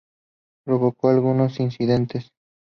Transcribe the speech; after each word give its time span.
Provocó 0.65 1.09
algunos 1.09 1.59
incidentes. 1.59 2.31